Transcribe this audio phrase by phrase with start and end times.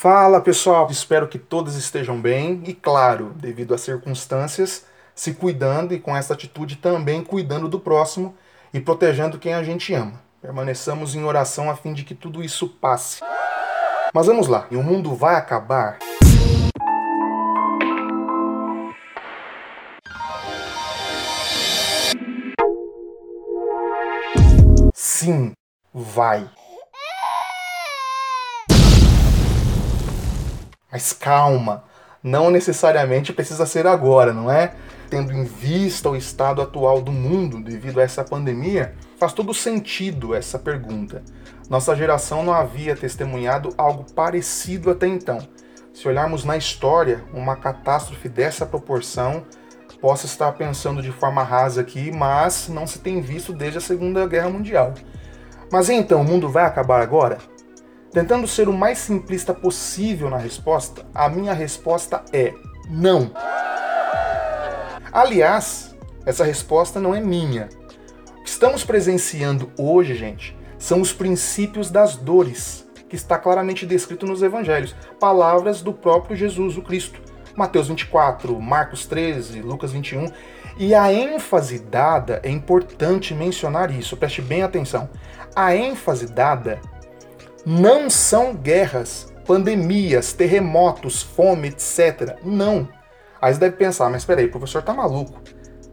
[0.00, 5.98] Fala pessoal, espero que todos estejam bem e, claro, devido às circunstâncias, se cuidando e
[5.98, 8.32] com essa atitude também cuidando do próximo
[8.72, 10.22] e protegendo quem a gente ama.
[10.40, 13.18] Permaneçamos em oração a fim de que tudo isso passe.
[14.14, 15.98] Mas vamos lá, e o mundo vai acabar?
[24.94, 25.50] Sim,
[25.92, 26.48] vai.
[30.90, 31.84] Mas calma,
[32.22, 34.74] não necessariamente precisa ser agora, não é?
[35.10, 40.34] Tendo em vista o estado atual do mundo devido a essa pandemia, faz todo sentido
[40.34, 41.22] essa pergunta.
[41.68, 45.38] Nossa geração não havia testemunhado algo parecido até então.
[45.92, 49.44] Se olharmos na história, uma catástrofe dessa proporção
[50.00, 54.26] possa estar pensando de forma rasa aqui, mas não se tem visto desde a Segunda
[54.26, 54.94] Guerra Mundial.
[55.70, 57.38] Mas então, o mundo vai acabar agora?
[58.12, 62.54] Tentando ser o mais simplista possível na resposta, a minha resposta é
[62.88, 63.30] não.
[65.12, 67.68] Aliás, essa resposta não é minha.
[68.38, 74.26] O que estamos presenciando hoje, gente, são os princípios das dores, que está claramente descrito
[74.26, 77.20] nos evangelhos, palavras do próprio Jesus, o Cristo.
[77.54, 80.28] Mateus 24, Marcos 13, Lucas 21.
[80.78, 85.10] E a ênfase dada, é importante mencionar isso, preste bem atenção.
[85.54, 86.80] A ênfase dada
[87.68, 92.38] não são guerras, pandemias, terremotos, fome, etc.
[92.42, 92.88] Não.
[93.42, 95.38] Aí você deve pensar, mas peraí, o professor tá maluco.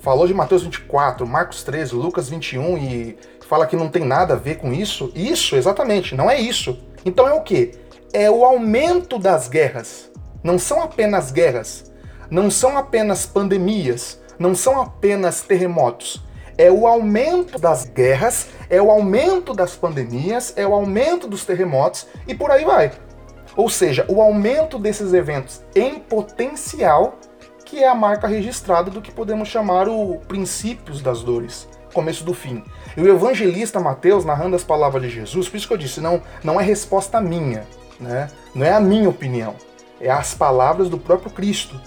[0.00, 4.36] Falou de Mateus 24, Marcos 13, Lucas 21 e fala que não tem nada a
[4.36, 5.12] ver com isso?
[5.14, 6.76] Isso, exatamente, não é isso.
[7.04, 7.70] Então é o que?
[8.12, 10.10] É o aumento das guerras.
[10.42, 11.92] Não são apenas guerras,
[12.28, 16.20] não são apenas pandemias, não são apenas terremotos
[16.60, 22.06] é o aumento das guerras, é o aumento das pandemias, é o aumento dos terremotos
[22.28, 22.92] e por aí vai.
[23.56, 27.14] Ou seja, o aumento desses eventos em potencial,
[27.64, 32.34] que é a marca registrada do que podemos chamar o princípios das dores, começo do
[32.34, 32.62] fim.
[32.94, 36.22] E o evangelista Mateus, narrando as palavras de Jesus, por isso que eu disse, não,
[36.44, 37.66] não é resposta minha,
[37.98, 38.28] né?
[38.54, 39.54] não é a minha opinião,
[39.98, 41.80] é as palavras do próprio Cristo.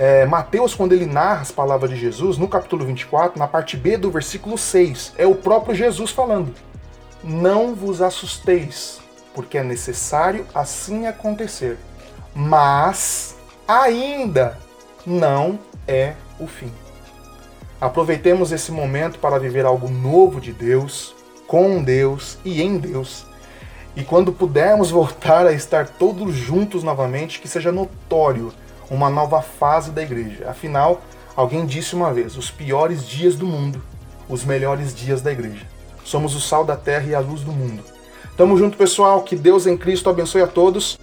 [0.00, 3.96] É, Mateus, quando ele narra as palavras de Jesus, no capítulo 24, na parte B
[3.96, 6.54] do versículo 6, é o próprio Jesus falando:
[7.24, 9.00] Não vos assusteis,
[9.34, 11.78] porque é necessário assim acontecer,
[12.32, 13.36] mas
[13.66, 14.56] ainda
[15.04, 16.70] não é o fim.
[17.80, 21.12] Aproveitemos esse momento para viver algo novo de Deus,
[21.48, 23.26] com Deus e em Deus.
[23.96, 28.52] E quando pudermos voltar a estar todos juntos novamente, que seja notório
[28.90, 30.48] uma nova fase da igreja.
[30.50, 31.02] Afinal,
[31.36, 33.82] alguém disse uma vez: os piores dias do mundo,
[34.28, 35.66] os melhores dias da igreja.
[36.04, 37.82] Somos o sal da terra e a luz do mundo.
[38.36, 39.22] Tamo junto, pessoal.
[39.22, 40.98] Que Deus em Cristo abençoe a todos.